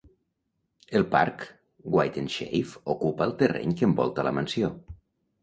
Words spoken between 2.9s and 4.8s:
ocupa el terreny que envolta la mansió.